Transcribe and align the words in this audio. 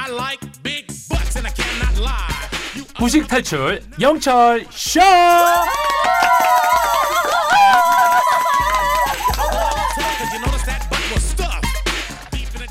I 0.00 0.10
like 0.10 0.40
big 0.62 0.86
butts 1.10 1.36
and 1.36 1.46
I 1.46 1.52
cannot 1.52 2.00
lie. 2.00 2.48
You 2.74 2.84
무식 2.98 3.28
탈출 3.28 3.82
영철 4.00 4.64
쇼. 4.70 5.00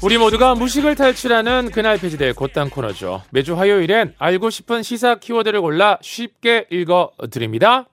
우리 0.01 0.18
모두가 0.18 0.55
무식을 0.55 0.95
탈출하는 0.95 1.69
그날 1.71 2.00
폐지될 2.00 2.33
곧단 2.33 2.69
코너죠. 2.71 3.21
매주 3.32 3.55
화요일엔 3.59 4.15
알고 4.18 4.50
싶은 4.50 4.82
시사 4.82 5.15
키워드를 5.15 5.61
골라 5.61 6.00
쉽게 6.01 6.65
읽어 6.71 7.11
드립니다. 7.29 7.86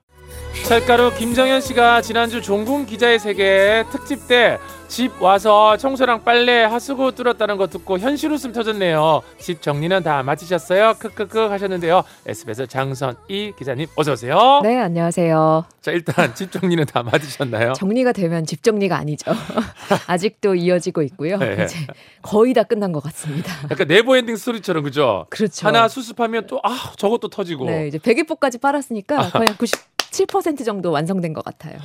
찰가루 0.65 1.13
김정현 1.15 1.61
씨가 1.61 2.01
지난주 2.01 2.41
종군 2.41 2.85
기자의 2.85 3.19
세계 3.19 3.83
특집 3.91 4.27
때 4.27 4.57
집 4.87 5.21
와서 5.21 5.75
청소랑 5.75 6.23
빨래 6.23 6.63
하수구 6.63 7.11
뚫었다는 7.13 7.57
거 7.57 7.67
듣고 7.67 7.99
현실 7.99 8.31
웃음 8.31 8.53
터졌네요. 8.53 9.21
집 9.37 9.61
정리는 9.61 10.01
다 10.01 10.23
마치셨어요? 10.23 10.93
크크크 10.97 11.37
하셨는데요. 11.49 12.03
SBS 12.25 12.67
장선이 12.67 13.53
기자님 13.57 13.87
어서 13.95 14.13
오세요. 14.13 14.61
네, 14.63 14.77
안녕하세요. 14.79 15.65
자 15.81 15.91
일단 15.91 16.33
집 16.33 16.51
정리는 16.53 16.85
다 16.85 17.03
맞으셨나요? 17.03 17.73
정리가 17.73 18.13
되면 18.13 18.45
집 18.45 18.63
정리가 18.63 18.95
아니죠. 18.97 19.31
아직도 20.07 20.55
이어지고 20.55 21.01
있고요. 21.03 21.37
네. 21.37 21.65
이제 21.65 21.85
거의 22.21 22.53
다 22.53 22.63
끝난 22.63 22.93
것 22.93 23.03
같습니다. 23.03 23.51
약간 23.69 23.87
네버 23.87 24.15
엔딩 24.15 24.37
스토리처럼 24.37 24.83
그죠? 24.83 25.25
그렇죠. 25.29 25.67
하나 25.67 25.87
수습하면 25.89 26.47
또 26.47 26.57
아 26.63 26.91
저것도 26.97 27.27
터지고. 27.29 27.65
네, 27.65 27.87
이제 27.87 27.97
베개포까지 27.99 28.57
빨았으니까 28.57 29.29
거의 29.31 29.49
한97% 29.49 30.65
정도 30.65 30.91
완성된 30.91 31.33
것 31.33 31.43
같아요. 31.45 31.77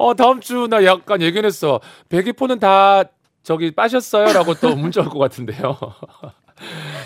어 0.00 0.14
다음 0.14 0.40
주 0.40 0.66
나 0.68 0.82
약간 0.84 1.20
예견했어. 1.20 1.80
베개포는 2.08 2.58
다 2.58 3.04
저기 3.42 3.70
빠셨어요 3.70 4.32
라고 4.32 4.54
또 4.54 4.74
문자 4.74 5.02
올 5.02 5.10
것 5.10 5.18
같은데요. 5.18 5.76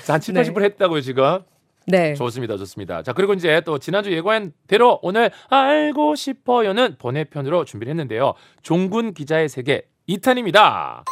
자, 0.05 0.12
한 0.14 0.20
7, 0.20 0.34
네. 0.34 0.42
80% 0.44 0.62
했다고요 0.62 1.00
지금. 1.00 1.41
네. 1.86 2.14
좋습니다, 2.14 2.56
좋습니다. 2.56 3.02
자 3.02 3.12
그리고 3.12 3.34
이제 3.34 3.60
또 3.66 3.78
지난주 3.78 4.12
예고한 4.12 4.52
대로 4.68 5.00
오늘 5.02 5.30
알고 5.50 6.14
싶어요는 6.14 6.96
번외편으로 6.98 7.64
준비를 7.64 7.91
했는데요. 7.91 8.34
종군 8.62 9.12
기자의 9.12 9.48
세계 9.48 9.83
2탄입니다. 10.08 11.02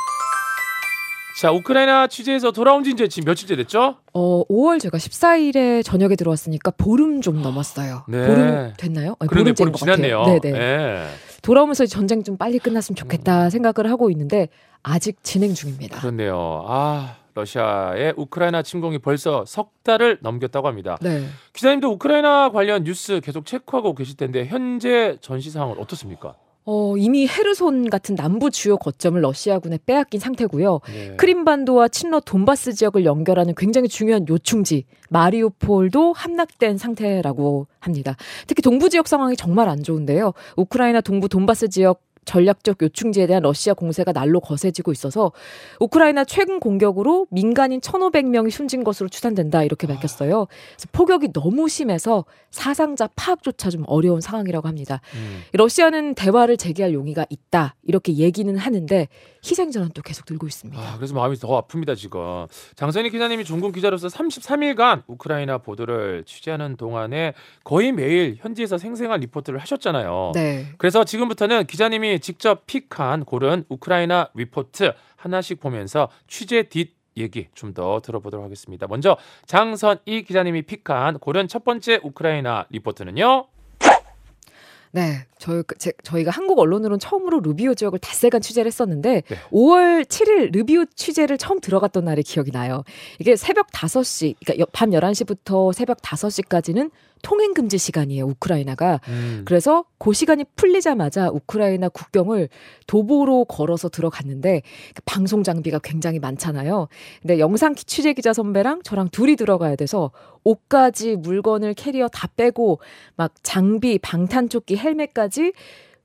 자 1.41 1.51
우크라이나 1.51 2.07
취재에서 2.07 2.53
돌아온 2.53 2.85
지 2.85 2.91
이제 2.91 3.09
지금 3.09 3.27
며칠째 3.27 3.57
됐죠? 3.57 3.97
어, 4.13 4.45
5월 4.47 4.79
제가 4.81 4.99
14일에 4.99 5.83
저녁에 5.85 6.15
들어왔으니까 6.15 6.73
보름 6.79 7.21
좀 7.23 7.43
넘었어요. 7.43 8.05
네. 8.07 8.27
보름 8.27 8.73
됐나요? 8.79 9.17
아니, 9.19 9.29
그런데 9.29 9.53
보름 9.53 9.73
것 9.73 9.81
같아요. 9.81 9.97
지났네요. 9.97 10.25
네 10.27 10.39
네. 10.41 11.07
예. 11.43 11.47
돌아오면서 11.47 11.87
전쟁 11.87 12.23
좀 12.23 12.37
빨리 12.37 12.59
끝났으면 12.59 12.97
좋겠다 12.97 13.51
생각을 13.51 13.91
하고 13.91 14.11
있는데 14.11 14.49
아직 14.83 15.23
진행 15.23 15.55
중입니다. 15.55 16.01
그렇네요. 16.01 16.65
아 16.67 17.17
러시아의 17.35 18.15
우크라이나 18.17 18.63
침공이 18.63 18.99
벌써 18.99 19.45
석 19.47 19.83
달을 19.83 20.19
넘겼다고 20.21 20.69
합니다. 20.69 20.99
네. 21.01 21.25
기자님도 21.53 21.91
우크라이나 21.93 22.51
관련 22.51 22.85
뉴스 22.85 23.21
계속 23.21 23.47
체크하고 23.47 23.95
계실 23.95 24.17
텐데 24.17 24.45
현재 24.47 25.17
전시 25.21 25.51
상황은 25.51 25.79
어떻습니까? 25.79 26.35
어, 26.65 26.97
이미 26.97 27.27
헤르손 27.27 27.91
같은 27.91 28.15
남부 28.15 28.51
주요 28.51 28.77
거점을 28.77 29.21
러시아군에 29.21 29.79
빼앗긴 29.85 30.21
상태고요. 30.21 30.81
네. 30.87 31.17
크림반도와 31.17 31.89
친러 31.89 32.21
돈바스 32.21 32.75
지역을 32.75 33.05
연결하는 33.05 33.55
굉장히 33.57 33.89
중요한 33.89 34.27
요충지 34.29 34.85
마리우폴도 35.11 36.13
함락된 36.13 36.79
상태라고 36.79 37.67
합니다. 37.81 38.17
특히 38.47 38.63
동부 38.63 38.89
지역 38.89 39.09
상황이 39.09 39.37
정말 39.37 39.69
안 39.69 39.83
좋은데요. 39.83 40.33
우크라이나 40.57 41.01
동부 41.01 41.29
돈바스 41.29 41.69
지역 41.69 42.01
전략적 42.25 42.79
요충지에 42.81 43.27
대한 43.27 43.43
러시아 43.43 43.75
공세가 43.75 44.13
날로 44.13 44.41
거세지고 44.41 44.93
있어서 44.93 45.33
우크라이나 45.81 46.25
최근 46.25 46.61
공격으로 46.61 47.27
민간인 47.31 47.81
1,500명이 47.81 48.51
숨진 48.51 48.85
것으로 48.85 49.09
추산된다 49.09 49.63
이렇게 49.65 49.87
밝혔어요. 49.87 50.47
그래서 50.47 50.89
폭격이 50.93 51.33
너무 51.33 51.69
심해서 51.69 52.25
사상자 52.51 53.09
파악조차 53.17 53.71
좀 53.71 53.85
어려운 53.87 54.21
상황이라고 54.21 54.69
합니다. 54.69 55.01
음. 55.15 55.43
러시아는 55.53 56.15
대화를 56.15 56.57
재개할 56.57 56.93
용의가 56.93 57.27
있다 57.29 57.75
이렇게 57.83 58.15
얘기는 58.15 58.55
하는데 58.57 59.09
희생자는 59.45 59.91
또 59.95 60.03
계속 60.03 60.27
늘고 60.29 60.47
있습니다. 60.47 60.81
아, 60.81 60.97
그래서 60.97 61.15
마음이 61.15 61.37
더 61.37 61.61
아픕니다 61.61 61.97
지금. 61.97 62.47
장선희 62.77 63.11
기자님이 63.11 63.45
종군 63.45 63.73
기자로서 63.73 64.09
33일간 64.09 65.03
우크라이나 65.07 65.59
보도를 65.59 66.25
취재하는 66.27 66.77
동안에 66.77 67.35
거의 67.65 67.91
매일 67.91 68.37
현지에서 68.41 68.79
생생한 68.79 69.21
리포트를 69.21 69.59
하셨잖아요. 69.59 70.33
네. 70.35 70.67
그래서 70.79 71.05
지금부터는 71.05 71.67
기자님이 71.67 72.12
직접 72.19 72.67
픽한 72.67 73.25
고른 73.25 73.65
우크라이나 73.69 74.31
리포트 74.35 74.93
하나씩 75.17 75.61
보면서 75.61 76.09
취재 76.27 76.65
뒷 76.65 76.95
얘기 77.17 77.49
좀 77.55 77.75
더 77.75 78.01
들어보도록 78.01 78.45
하겠습니다. 78.45 78.87
먼저 78.87 79.17
장선희 79.47 80.25
기자님이 80.27 80.63
픽한 80.63 81.19
고른 81.19 81.47
첫 81.49 81.65
번째 81.65 82.01
우크라이나 82.03 82.67
리포트는요. 82.71 83.47
네, 84.95 85.25
저희, 85.39 85.63
제, 85.79 85.93
저희가 86.03 86.31
한국 86.31 86.59
언론으로는 86.59 86.99
처음으로 86.99 87.41
루비오 87.41 87.75
지역을 87.75 87.99
닷새간 87.99 88.43
취재를 88.43 88.67
했었는데 88.67 89.23
네. 89.27 89.37
5월 89.51 90.05
7일 90.05 90.53
루비오 90.53 90.85
취재를 90.95 91.39
처음 91.39 91.61
들어갔던 91.61 92.05
날이 92.05 92.23
기억이 92.23 92.51
나요. 92.51 92.85
이게 93.19 93.35
새벽 93.37 93.69
5시, 93.69 94.35
그러니까 94.45 94.61
여- 94.63 94.67
밤 94.71 94.91
11시부터 94.91 95.73
새벽 95.73 96.03
5시까지는 96.03 96.91
통행 97.23 97.55
금지 97.55 97.79
시간이에요, 97.79 98.25
우크라이나가. 98.25 99.01
음. 99.09 99.43
그래서 99.45 99.85
그 99.99 100.13
시간이 100.13 100.45
풀리자마자 100.57 101.31
우크라이나 101.31 101.89
국경을 101.89 102.49
도보로 102.87 103.45
걸어서 103.47 103.89
들어갔는데 103.89 104.63
그 104.95 105.03
방송 105.05 105.43
장비가 105.43 105.79
굉장히 105.83 106.19
많잖아요. 106.19 106.89
근데 107.23 107.39
영상 107.39 107.75
취재 107.75 108.13
기자 108.13 108.33
선배랑 108.33 108.83
저랑 108.83 109.09
둘이 109.11 109.37
들어가야 109.37 109.77
돼서 109.77 110.11
옷까지 110.45 111.17
물건을 111.17 111.75
캐리어 111.75 112.09
다 112.09 112.29
빼고 112.37 112.81
막 113.17 113.33
장비, 113.43 113.99
방탄조끼, 113.99 114.77
헬멧까지 114.77 115.53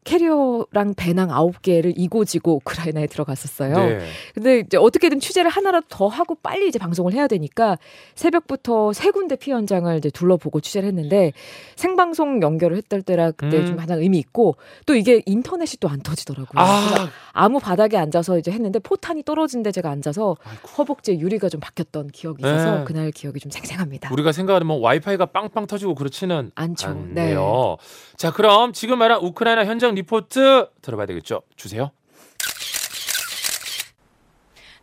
캐리어랑 0.03 0.93
배낭 0.95 1.31
아홉 1.31 1.61
개를 1.61 1.93
이고지고 1.97 2.55
우크라이나에 2.57 3.07
들어갔었어요. 3.07 3.75
네. 3.75 3.99
근데 4.33 4.59
이제 4.59 4.77
어떻게든 4.77 5.19
취재를 5.19 5.49
하나라도 5.49 5.85
더 5.89 6.07
하고 6.07 6.35
빨리 6.35 6.69
이제 6.69 6.79
방송을 6.79 7.11
해야 7.13 7.27
되니까 7.27 7.77
새벽부터 8.15 8.93
세 8.93 9.11
군데 9.11 9.35
피해 9.35 9.55
현장을 9.55 9.97
이제 9.97 10.09
둘러보고 10.09 10.61
취재를 10.61 10.87
했는데 10.87 11.33
생방송 11.75 12.41
연결을 12.41 12.77
했던 12.77 13.03
때라 13.03 13.31
그때 13.31 13.57
음. 13.57 13.65
좀 13.65 13.79
하나 13.79 13.95
의미 13.95 14.17
있고 14.19 14.55
또 14.85 14.95
이게 14.95 15.21
인터넷이 15.25 15.77
또 15.79 15.87
안 15.87 16.01
터지더라고요. 16.01 16.61
아, 16.61 17.09
아무 17.31 17.59
바닥에 17.59 17.97
앉아서 17.97 18.37
이제 18.37 18.51
했는데 18.51 18.77
포탄이 18.79 19.23
떨어진데 19.23 19.71
제가 19.71 19.89
앉아서 19.89 20.35
아이고. 20.43 20.67
허벅지에 20.77 21.17
유리가 21.19 21.47
좀 21.47 21.61
박혔던 21.61 22.09
기억이 22.09 22.41
있어서 22.41 22.79
네. 22.79 22.83
그날 22.83 23.11
기억이 23.11 23.39
좀 23.39 23.49
생생합니다. 23.51 24.09
우리가 24.11 24.33
생각하는 24.33 24.67
뭐 24.67 24.77
와이파이가 24.77 25.27
빵빵 25.27 25.67
터지고 25.67 25.95
그렇지는 25.95 26.51
않죠. 26.55 26.89
않네요. 26.89 27.77
자, 28.17 28.31
그럼 28.33 28.73
지금 28.73 28.99
말한 28.99 29.21
우크라이나 29.21 29.65
현장 29.65 29.86
리포트 29.95 30.69
들어봐야 30.81 31.05
되겠죠? 31.07 31.41
주세요. 31.55 31.91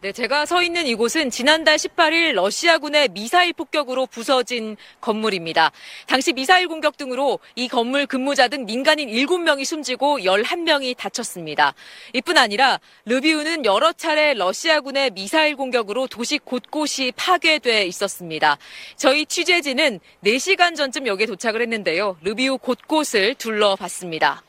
네, 0.04 0.12
제가 0.12 0.44
서 0.44 0.62
있는 0.62 0.86
이곳은 0.86 1.30
지난달 1.30 1.76
18일 1.76 2.32
러시아군의 2.32 3.08
미사일 3.12 3.54
폭격으로 3.54 4.04
부서진 4.04 4.76
건물입니다. 5.00 5.72
당시 6.06 6.34
미사일 6.34 6.68
공격 6.68 6.98
등으로 6.98 7.38
이 7.54 7.68
건물 7.68 8.04
근무자 8.04 8.48
등 8.48 8.66
민간인 8.66 9.08
7명이 9.08 9.64
숨지고 9.64 10.18
11명이 10.18 10.94
다쳤습니다. 10.98 11.72
이뿐 12.12 12.36
아니라 12.36 12.80
르비우는 13.06 13.64
여러 13.64 13.94
차례 13.94 14.34
러시아군의 14.34 15.12
미사일 15.12 15.56
공격으로 15.56 16.06
도시 16.06 16.36
곳곳이 16.36 17.10
파괴돼 17.16 17.86
있었습니다. 17.86 18.58
저희 18.96 19.24
취재진은 19.24 20.00
4시간 20.22 20.76
전쯤 20.76 21.06
여기에 21.06 21.24
도착을 21.24 21.62
했는데요. 21.62 22.18
르비우 22.20 22.58
곳곳을 22.58 23.36
둘러봤습니다. 23.36 24.42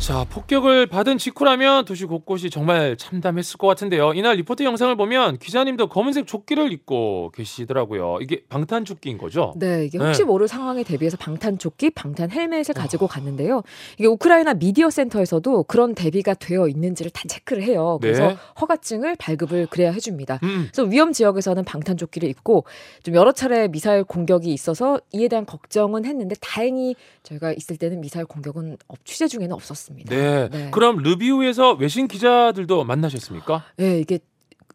자, 0.00 0.24
폭격을 0.24 0.86
받은 0.86 1.18
직후라면 1.18 1.84
도시 1.84 2.06
곳곳이 2.06 2.48
정말 2.48 2.96
참담했을 2.96 3.58
것 3.58 3.66
같은데요. 3.66 4.14
이날 4.14 4.36
리포트 4.36 4.62
영상을 4.64 4.96
보면 4.96 5.36
기자님도 5.38 5.88
검은색 5.88 6.26
조끼를 6.26 6.72
입고 6.72 7.30
계시더라고요. 7.34 8.18
이게 8.22 8.42
방탄 8.48 8.84
조끼인 8.86 9.18
거죠? 9.18 9.52
네, 9.56 9.84
이게 9.84 9.98
네. 9.98 10.06
혹시 10.06 10.24
모를 10.24 10.48
상황에 10.48 10.82
대비해서 10.84 11.16
방탄 11.18 11.58
조끼, 11.58 11.90
방탄 11.90 12.30
헬멧을 12.30 12.74
가지고 12.74 13.06
갔는데요. 13.08 13.62
이게 13.98 14.06
우크라이나 14.08 14.54
미디어 14.54 14.88
센터에서도 14.88 15.64
그런 15.64 15.94
대비가 15.94 16.32
되어 16.32 16.66
있는지를 16.66 17.10
다 17.12 17.22
체크를 17.28 17.62
해요. 17.62 17.98
그래서 18.00 18.28
네. 18.28 18.36
허가증을 18.60 19.16
발급을 19.16 19.66
그래야 19.66 19.92
해줍니다. 19.92 20.40
음. 20.42 20.68
그래서 20.72 20.88
위험 20.88 21.12
지역에서는 21.12 21.62
방탄 21.64 21.96
조끼를 21.98 22.28
입고 22.30 22.64
좀 23.04 23.14
여러 23.14 23.32
차례 23.32 23.68
미사일 23.68 24.02
공격이 24.04 24.50
있어서 24.52 24.98
이에 25.12 25.28
대한 25.28 25.44
걱정은 25.44 26.06
했는데 26.06 26.34
다행히 26.40 26.96
저희가 27.22 27.52
있을 27.52 27.76
때는 27.76 28.00
미사일 28.00 28.24
공격은 28.24 28.78
없- 28.88 29.04
취재 29.04 29.28
중에는 29.28 29.52
없었습니다. 29.52 29.89
네. 30.06 30.48
네. 30.48 30.70
그럼 30.70 30.98
르비우에서 30.98 31.72
외신 31.74 32.08
기자들도 32.08 32.84
만나셨습니까? 32.84 33.64
네, 33.76 34.00
이게 34.00 34.18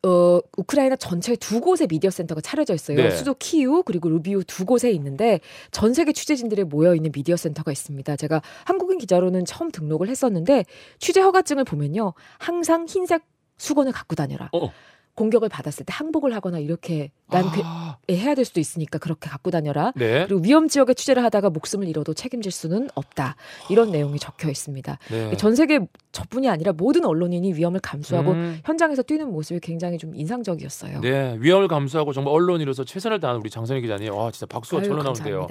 어, 0.06 0.40
우크라이나 0.58 0.96
전체에 0.96 1.36
두 1.36 1.60
곳의 1.60 1.88
미디어 1.88 2.12
센터가 2.12 2.40
차려져 2.40 2.76
있어요. 2.76 2.98
네. 2.98 3.10
수도 3.10 3.34
키우 3.34 3.82
그리고 3.84 4.08
루비우 4.10 4.44
두 4.44 4.64
곳에 4.66 4.92
있는데 4.92 5.40
전 5.72 5.96
세계 5.96 6.14
취재진들이 6.14 6.64
모여 6.64 6.94
있는 6.94 7.12
미디어 7.12 7.36
센터가 7.36 7.72
있습니다. 7.72 8.16
제가 8.16 8.42
한국인 8.66 9.00
기자로는 9.00 9.46
처음 9.46 9.72
등록을 9.72 10.08
했었는데 10.08 10.64
취재 11.00 11.22
허가증을 11.22 11.64
보면요. 11.64 12.14
항상 12.38 12.86
흰색 12.88 13.24
수건을 13.58 13.94
갖고 13.94 14.16
다녀라. 14.16 14.50
어. 14.54 14.72
공격을 15.16 15.48
받았을 15.50 15.86
때 15.86 15.94
항복을 15.96 16.36
하거나 16.36 16.60
이렇게 16.60 17.10
난 17.32 17.50
그- 17.52 17.62
아, 17.64 17.98
예, 18.10 18.18
해야 18.18 18.36
될 18.36 18.44
수도 18.44 18.60
있으니까 18.60 18.98
그렇게 19.00 19.30
갖고 19.30 19.50
다녀라. 19.50 19.94
네. 19.96 20.26
그리고 20.28 20.42
위험 20.44 20.68
지역에 20.68 20.94
취재를 20.94 21.24
하다가 21.24 21.50
목숨을 21.52 21.88
잃어도 21.88 22.14
책임질 22.14 22.52
수는 22.52 22.90
없다. 22.96 23.38
이런 23.70 23.92
내용이 23.92 24.20
적혀 24.20 24.50
있습니다. 24.50 24.98
네. 25.10 25.38
전 25.38 25.56
세계 25.56 25.80
저뿐이 26.12 26.50
아니라 26.50 26.74
모든 26.74 27.06
언론인이 27.06 27.54
위험을 27.54 27.80
감수하고 27.80 28.32
음, 28.32 28.60
현장에서 28.66 29.04
뛰는 29.04 29.32
모습이 29.32 29.62
굉장히 29.62 29.98
좀 29.98 30.14
인상적이었어요. 30.16 31.00
네, 31.00 31.38
위험을 31.40 31.70
감수하고 31.70 32.12
정말 32.12 32.34
언론인으로서 32.34 32.84
최선을 32.84 33.22
다하는 33.22 33.40
우리 33.40 33.50
장선희 33.50 33.82
기자님, 33.82 34.14
와 34.14 34.32
진짜 34.32 34.46
박수가 34.46 34.84
절로 34.84 35.02
나오는데요. 35.02 35.48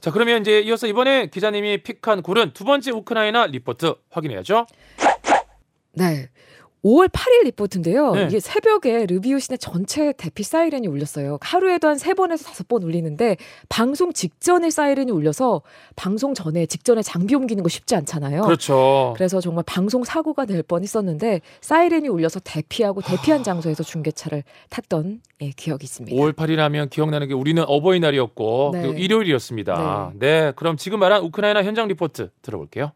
자, 0.00 0.10
그러면 0.10 0.42
이제 0.42 0.60
이어서 0.60 0.86
이번에 0.86 1.26
기자님이 1.26 1.82
픽한 1.82 2.22
고른 2.22 2.52
두 2.52 2.64
번째 2.64 2.90
우크라이나 2.90 3.46
리포트 3.46 3.94
확인해야죠. 4.10 4.66
네. 5.92 6.28
5월 6.84 7.08
8일 7.08 7.44
리포트인데요. 7.44 8.12
네. 8.12 8.26
이게 8.26 8.40
새벽에 8.40 9.06
르비우 9.06 9.38
시내 9.38 9.56
전체 9.56 10.12
대피 10.16 10.42
사이렌이 10.42 10.86
울렸어요. 10.88 11.38
하루에도 11.40 11.88
한세 11.88 12.14
번에서 12.14 12.44
다섯 12.44 12.68
번 12.68 12.82
울리는데 12.82 13.36
방송 13.68 14.12
직전에 14.12 14.70
사이렌이 14.70 15.10
울려서 15.12 15.62
방송 15.96 16.34
전에 16.34 16.66
직전에 16.66 17.02
장비 17.02 17.34
옮기는 17.34 17.62
거 17.62 17.68
쉽지 17.68 17.94
않잖아요. 17.96 18.42
그렇죠. 18.42 19.12
그래서 19.16 19.40
정말 19.40 19.64
방송 19.66 20.04
사고가 20.04 20.46
될 20.46 20.62
뻔했었는데 20.62 21.40
사이렌이 21.60 22.08
울려서 22.08 22.40
대피하고 22.40 23.02
대피한 23.02 23.42
장소에서 23.42 23.82
중계차를 23.82 24.42
탔던 24.70 25.20
예, 25.42 25.50
기억이 25.50 25.84
있습니다. 25.84 26.16
5월 26.16 26.34
8일 26.34 26.56
하면 26.56 26.88
기억나는 26.88 27.28
게 27.28 27.34
우리는 27.34 27.62
어버이날이었고 27.66 28.70
네. 28.74 28.82
그리고 28.82 28.98
일요일이었습니다. 28.98 30.12
네. 30.18 30.52
그럼 30.56 30.76
지금 30.76 30.98
말한 31.00 31.22
우크라이나 31.22 31.62
현장 31.62 31.88
리포트 31.88 32.30
들어볼게요. 32.42 32.92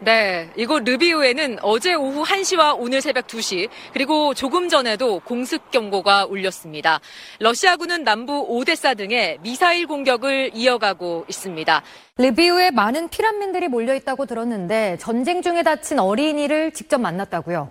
네, 0.00 0.50
이곳 0.56 0.84
르비우에는 0.84 1.58
어제 1.62 1.94
오후 1.94 2.22
1시와 2.22 2.76
오늘 2.78 3.00
새벽 3.00 3.26
2시, 3.26 3.68
그리고 3.94 4.34
조금 4.34 4.68
전에도 4.68 5.20
공습 5.20 5.70
경보가 5.70 6.26
울렸습니다. 6.26 7.00
러시아군은 7.38 8.04
남부 8.04 8.44
오데사 8.46 8.94
등에 8.94 9.38
미사일 9.40 9.86
공격을 9.86 10.50
이어가고 10.54 11.24
있습니다. 11.28 11.82
리비우에 12.18 12.72
많은 12.72 13.08
피난민들이 13.08 13.68
몰려 13.68 13.94
있다고 13.94 14.26
들었는데 14.26 14.98
전쟁 15.00 15.40
중에 15.40 15.62
다친 15.62 15.98
어린이를 15.98 16.72
직접 16.72 17.00
만났다고요. 17.00 17.70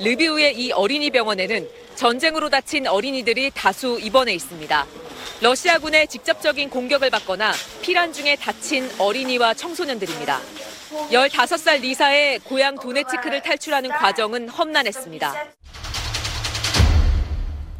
르비우의 0.00 0.58
이 0.58 0.72
어린이 0.72 1.10
병원에는 1.10 1.68
전쟁으로 1.94 2.48
다친 2.48 2.86
어린이들이 2.86 3.50
다수 3.54 3.98
입원해 4.00 4.32
있습니다. 4.32 4.86
러시아군의 5.42 6.08
직접적인 6.08 6.70
공격을 6.70 7.10
받거나 7.10 7.52
피란 7.82 8.12
중에 8.12 8.36
다친 8.36 8.88
어린이와 8.98 9.54
청소년들입니다. 9.54 10.40
15살 11.10 11.80
리사의 11.80 12.40
고향 12.40 12.76
도네츠크를 12.76 13.42
탈출하는 13.42 13.90
과정은 13.90 14.48
험난했습니다. 14.48 15.34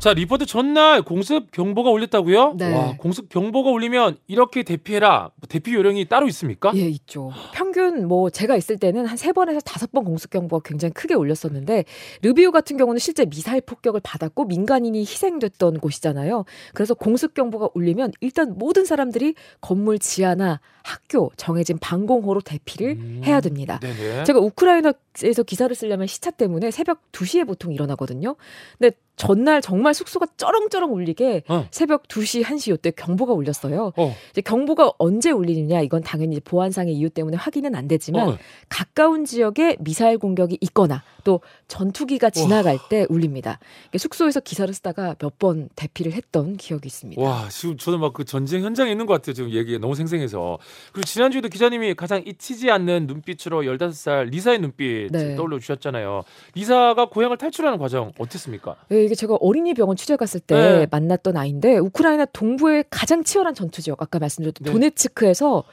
자, 0.07 0.15
리포트 0.15 0.47
전날 0.47 1.03
공습 1.03 1.51
경보가 1.51 1.91
울렸다고요? 1.91 2.55
네. 2.57 2.73
와, 2.73 2.95
공습 2.97 3.29
경보가 3.29 3.71
울리면 3.73 4.19
이렇게 4.29 4.63
대피해라. 4.63 5.33
뭐 5.35 5.49
대피 5.49 5.75
요령이 5.75 6.05
따로 6.05 6.29
있습니까? 6.29 6.71
예, 6.77 6.83
있죠. 6.83 7.33
평균 7.53 8.07
뭐 8.07 8.31
제가 8.31 8.55
있을 8.57 8.79
때는 8.79 9.05
한 9.07 9.17
세 9.17 9.33
번에서 9.33 9.59
다섯 9.59 9.91
번 9.91 10.05
공습 10.05 10.31
경보가 10.31 10.63
굉장히 10.65 10.93
크게 10.95 11.15
울렸었는데 11.15 11.85
르비우 12.23 12.53
같은 12.53 12.77
경우는 12.77 13.01
실제 13.01 13.25
미사일 13.25 13.61
폭격을 13.63 14.01
받았고 14.05 14.45
민간인이 14.45 15.01
희생됐던 15.01 15.81
곳이잖아요. 15.81 16.45
그래서 16.73 16.95
공습 16.95 17.35
경보가 17.35 17.71
울리면 17.75 18.13
일단 18.21 18.55
모든 18.57 18.85
사람들이 18.85 19.35
건물 19.61 19.99
지하나 19.99 20.61
학교 20.85 21.33
정해진 21.37 21.79
방공호로 21.79 22.43
대피를 22.43 22.91
음. 22.93 23.23
해야 23.25 23.41
됩니다. 23.41 23.81
네네. 23.81 24.23
제가 24.23 24.39
우크라이나에서 24.39 25.43
기사를 25.45 25.75
쓰려면 25.75 26.07
시차 26.07 26.31
때문에 26.31 26.71
새벽 26.71 27.11
2시에 27.11 27.45
보통 27.45 27.73
일어나거든요. 27.73 28.37
근데 28.79 28.95
전날 29.17 29.63
정말 29.63 29.95
숙소가 29.95 30.27
쩌렁쩌렁 30.37 30.93
울리게 30.93 31.45
어. 31.49 31.67
새벽 31.71 32.07
2시, 32.09 32.43
1시 32.45 32.71
요때 32.73 32.91
경보가 32.91 33.33
울렸어요. 33.33 33.93
어, 33.97 34.17
이제 34.31 34.43
경보가 34.43 34.93
언제 34.99 35.31
울리느냐 35.31 35.81
이건 35.81 36.03
당연히 36.03 36.39
보안상의 36.41 36.95
이유 36.95 37.09
때문에 37.09 37.37
확인은 37.39 37.75
안 37.75 37.89
되지만 37.89 38.29
어. 38.29 38.39
가까운 38.69 39.25
지역에 39.25 39.77
미사일 39.81 40.19
공격이 40.19 40.59
있거나 40.61 41.03
또 41.25 41.41
전투기가 41.67 42.31
지나갈 42.31 42.79
때 42.91 43.07
울립니다. 43.09 43.59
숙소에서 43.97 44.41
기사를 44.41 44.73
쓰다가 44.75 45.15
몇 45.19 45.37
번 45.39 45.69
대피를 45.77 46.13
했던 46.13 46.57
기억이 46.57 46.87
있습니다. 46.87 47.21
와, 47.21 47.47
지금 47.51 47.77
저도 47.77 47.99
막그 47.99 48.25
전쟁 48.25 48.63
현장에 48.65 48.91
있는 48.91 49.05
것 49.05 49.13
같아요. 49.15 49.35
지금 49.35 49.51
얘기가 49.51 49.79
너무 49.79 49.95
생생해서. 49.95 50.57
그리고 50.93 51.05
지난주에도 51.05 51.49
기자님이 51.49 51.93
가장 51.95 52.23
잊히지 52.25 52.71
않는 52.71 53.07
눈빛으로 53.07 53.63
15살 53.65 54.31
리사의 54.31 54.61
눈빛 54.61 55.13
네. 55.13 55.37
떠올려 55.37 55.59
주셨잖아요. 55.59 56.23
리사가 56.55 57.11
고향을 57.11 57.37
탈출하는 57.37 57.79
과정 57.79 58.13
어땠습니까? 58.19 58.77
예, 58.93 59.06
이게 59.07 59.15
제가 59.15 59.37
어린이 59.37 59.75
병원 59.75 59.97
취재 59.97 60.17
갔을 60.17 60.41
때 60.41 60.55
네. 60.55 60.87
만났던 60.91 61.37
아이인데 61.37 61.79
우크라이나 61.79 62.27
동부의 62.27 62.85
가장 62.91 63.25
치열한 63.25 63.55
전투 63.55 63.83
지역 63.83 64.03
아까 64.03 64.19
말씀드렸던 64.19 64.65
네. 64.65 64.73
도네츠크에서 64.73 65.65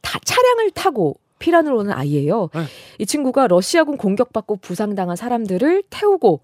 다 0.00 0.18
차량을 0.24 0.70
타고 0.70 1.16
피란을 1.38 1.72
오는 1.72 1.92
아이예요. 1.92 2.50
네. 2.54 2.62
이 2.98 3.06
친구가 3.06 3.48
러시아군 3.48 3.96
공격받고 3.96 4.56
부상당한 4.56 5.16
사람들을 5.16 5.84
태우고 5.90 6.40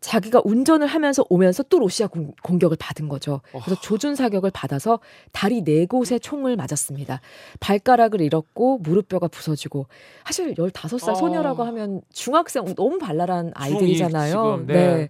자기가 0.00 0.40
운전을 0.44 0.86
하면서 0.86 1.24
오면서 1.28 1.62
또 1.64 1.78
러시아 1.78 2.06
공, 2.06 2.32
공격을 2.42 2.76
받은 2.80 3.08
거죠. 3.08 3.42
그래서 3.50 3.78
조준 3.80 4.14
사격을 4.14 4.50
받아서 4.50 4.98
다리 5.30 5.62
네 5.62 5.84
곳에 5.84 6.18
총을 6.18 6.56
맞았습니다. 6.56 7.20
발가락을 7.60 8.22
잃었고 8.22 8.78
무릎뼈가 8.78 9.28
부서지고 9.28 9.86
사실 10.24 10.54
15살 10.54 11.10
어. 11.10 11.14
소녀라고 11.14 11.64
하면 11.64 12.00
중학생 12.12 12.74
너무 12.74 12.98
발랄한 12.98 13.52
아이들이잖아요. 13.54 14.64
네. 14.66 14.74
네. 14.74 15.08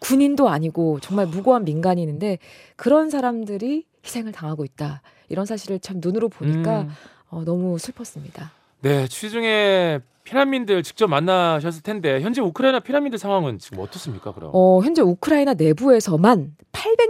군인도 0.00 0.48
아니고 0.48 0.98
정말 1.00 1.26
무고한 1.26 1.64
민간인인데 1.64 2.38
그런 2.76 3.10
사람들이 3.10 3.86
희생을 4.04 4.32
당하고 4.32 4.64
있다. 4.64 5.02
이런 5.28 5.46
사실을 5.46 5.78
참 5.78 5.98
눈으로 6.02 6.28
보니까 6.28 6.82
음. 6.82 6.88
어, 7.30 7.44
너무 7.44 7.78
슬펐습니다. 7.78 8.52
네, 8.84 9.08
취재 9.08 9.30
중에 9.30 10.00
피난민들 10.24 10.82
직접 10.82 11.06
만나셨을 11.06 11.82
텐데 11.82 12.20
현재 12.20 12.42
우크라이나 12.42 12.80
피난민들 12.80 13.18
상황은 13.18 13.58
지금 13.58 13.78
어떻습니까? 13.78 14.34
그럼? 14.34 14.50
어, 14.52 14.82
현재 14.82 15.00
우크라이나 15.00 15.54
내부에서만 15.54 16.54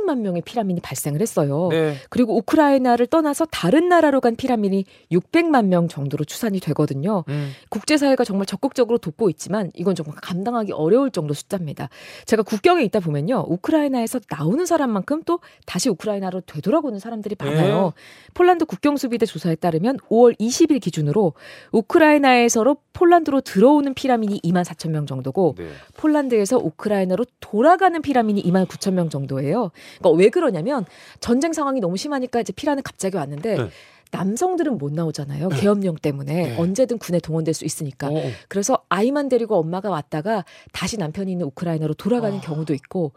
800만 0.04 0.18
명의 0.20 0.42
피난민이 0.42 0.80
발생을 0.80 1.20
했어요. 1.20 1.68
네. 1.70 1.96
그리고 2.10 2.36
우크라이나를 2.36 3.06
떠나서 3.06 3.46
다른 3.46 3.88
나라로 3.88 4.20
간 4.20 4.36
피난민이 4.36 4.84
600만 5.10 5.66
명 5.66 5.88
정도로 5.88 6.24
추산이 6.24 6.60
되거든요. 6.60 7.24
음. 7.28 7.52
국제사회가 7.70 8.24
정말 8.24 8.46
적극적으로 8.46 8.98
돕고 8.98 9.30
있지만 9.30 9.70
이건 9.74 9.94
정말 9.94 10.16
감당하기 10.20 10.72
어려울 10.72 11.10
정도 11.10 11.34
숫자입니다. 11.34 11.88
제가 12.26 12.42
국경에 12.42 12.82
있다 12.84 13.00
보면요. 13.00 13.46
우크라이나에서 13.48 14.20
나오는 14.28 14.64
사람만큼 14.64 15.22
또 15.24 15.40
다시 15.66 15.88
우크라이나로 15.88 16.42
되돌아오는 16.42 16.98
사람들이 16.98 17.36
많아요. 17.38 17.92
폴란드 18.34 18.66
국경수비대 18.66 19.26
조사에 19.26 19.56
따르면 19.56 19.98
5월 20.08 20.38
20일 20.38 20.80
기준으로 20.80 21.34
우크라이나에서로 21.72 22.76
폴란드로 22.92 23.40
들어오는 23.40 23.92
피라민이 23.94 24.40
2만 24.42 24.64
4천 24.64 24.90
명 24.90 25.06
정도고 25.06 25.56
네. 25.58 25.68
폴란드에서 25.96 26.58
우크라이나로 26.58 27.24
돌아가는 27.40 28.00
피라민이 28.00 28.42
2만 28.44 28.66
9천 28.66 28.92
명 28.92 29.08
정도예요. 29.08 29.70
그러니까 29.98 30.10
왜 30.10 30.28
그러냐면 30.28 30.84
전쟁 31.20 31.52
상황이 31.52 31.80
너무 31.80 31.96
심하니까 31.96 32.40
이제 32.40 32.52
피라는 32.52 32.82
갑자기 32.82 33.16
왔는데 33.16 33.56
네. 33.56 33.68
남성들은 34.14 34.78
못 34.78 34.92
나오잖아요. 34.92 35.48
계엄령 35.48 35.96
때문에 35.96 36.34
네. 36.50 36.56
언제든 36.56 36.98
군에 36.98 37.18
동원될 37.18 37.52
수 37.52 37.64
있으니까. 37.64 38.08
어, 38.08 38.22
그래서 38.48 38.78
아이만 38.88 39.28
데리고 39.28 39.56
엄마가 39.56 39.90
왔다가 39.90 40.44
다시 40.72 40.96
남편이 40.98 41.32
있는 41.32 41.46
우크라이나로 41.46 41.94
돌아가는 41.94 42.38
아. 42.38 42.40
경우도 42.40 42.74
있고 42.74 43.12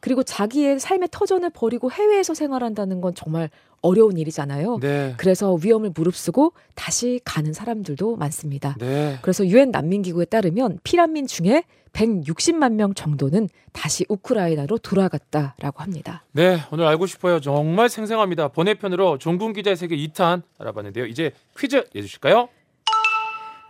그리고 0.00 0.22
자기의 0.22 0.78
삶의 0.78 1.08
터전을 1.10 1.50
버리고 1.50 1.90
해외에서 1.90 2.34
생활한다는 2.34 3.00
건 3.00 3.14
정말 3.14 3.48
어려운 3.82 4.16
일이잖아요. 4.16 4.78
네. 4.80 5.14
그래서 5.18 5.54
위험을 5.54 5.92
무릅쓰고 5.94 6.52
다시 6.74 7.20
가는 7.24 7.52
사람들도 7.52 8.16
많습니다. 8.16 8.76
네. 8.78 9.18
그래서 9.22 9.46
유엔 9.46 9.70
난민기구에 9.70 10.24
따르면 10.26 10.78
피난민 10.84 11.26
중에 11.26 11.64
160만 11.92 12.72
명 12.72 12.94
정도는 12.94 13.48
다시 13.72 14.06
우크라이나로 14.08 14.78
돌아갔다라고 14.78 15.82
합니다. 15.82 16.24
네, 16.32 16.58
오늘 16.70 16.86
알고 16.86 17.06
싶어요. 17.06 17.40
정말 17.40 17.88
생생합니다. 17.88 18.48
번외편으로 18.48 19.18
종군 19.18 19.52
기자의 19.52 19.76
세계 19.76 19.96
2탄 19.96 20.42
알아봤는데요. 20.58 21.06
이제 21.06 21.32
퀴즈 21.58 21.84
내주실까요? 21.94 22.48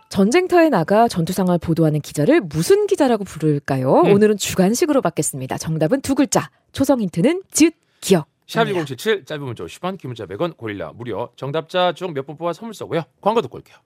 전쟁터에 0.09 0.69
나가 0.69 1.07
전투 1.07 1.33
상황을 1.33 1.57
보도하는 1.57 1.99
기자를 1.99 2.39
무슨 2.39 2.85
기자라고 2.85 3.23
부를까요? 3.23 4.01
음. 4.01 4.13
오늘은 4.13 4.37
주관식으로 4.37 5.01
받겠습니다. 5.01 5.57
정답은 5.57 6.01
두 6.01 6.13
글자. 6.13 6.51
초성 6.71 7.01
힌트는 7.01 7.41
쯧, 7.51 7.73
기억. 7.99 8.27
샵1077 8.47 9.25
짧은 9.25 9.43
문자 9.45 9.63
50원, 9.63 9.97
긴 9.97 10.09
문자 10.09 10.25
100원, 10.25 10.57
고릴라 10.57 10.91
무료. 10.93 11.29
정답자 11.35 11.93
중 11.93 12.09
몇 12.13 12.25
분 12.25 12.37
뽑아 12.37 12.53
선물 12.53 12.73
쏘고요. 12.73 13.03
광고 13.21 13.41
듣고 13.41 13.57
올게요. 13.57 13.77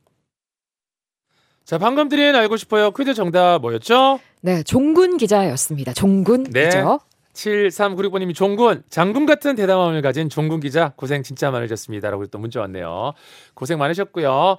자, 1.63 1.77
방금 1.77 2.07
드린 2.07 2.33
알고 2.35 2.55
싶어요. 2.57 2.91
퀴즈 2.91 3.13
정답 3.13 3.59
뭐였죠? 3.59 4.19
네, 4.41 4.63
종군 4.63 5.17
기자였습니다. 5.17 5.93
종군 5.93 6.43
네. 6.45 6.65
기자. 6.65 6.97
7396번님이 7.33 8.33
종군, 8.33 8.81
장군 8.89 9.25
같은 9.27 9.55
대담함을 9.55 10.01
가진 10.01 10.27
종군 10.27 10.59
기자 10.59 10.93
고생 10.95 11.21
진짜 11.21 11.51
많으셨습니다. 11.51 12.09
라고 12.09 12.25
또 12.27 12.39
문자 12.39 12.61
왔네요. 12.61 13.13
고생 13.53 13.77
많으셨고요. 13.77 14.57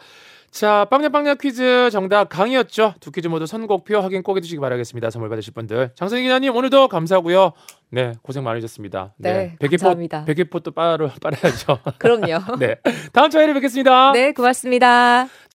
자, 0.51 0.87
빵냐빵냐 0.91 1.35
퀴즈 1.35 1.91
정답 1.91 2.29
강이었죠. 2.29 2.95
두 3.01 3.11
퀴즈 3.11 3.29
모두 3.29 3.47
선곡표 3.47 4.01
확인 4.01 4.23
꼭 4.23 4.37
해주시기 4.37 4.61
바라겠습니다. 4.61 5.11
선물 5.11 5.29
받으실 5.29 5.53
분들. 5.53 5.93
장선희 5.95 6.23
기자님 6.23 6.55
오늘도 6.55 6.89
감사하고요. 6.89 7.53
네, 7.91 8.13
고생 8.23 8.45
많으셨습니다. 8.45 9.15
네, 9.19 9.57
백예포, 9.61 9.85
감사합니다. 9.85 10.25
백예포 10.25 10.61
또 10.61 10.71
빨아, 10.71 10.97
빨아야죠. 11.21 11.79
그럼요. 11.99 12.41
네. 12.59 12.77
다음 13.13 13.31
주에 13.31 13.53
뵙겠습니다. 13.53 14.13
네, 14.13 14.33
고맙습니다. 14.33 15.29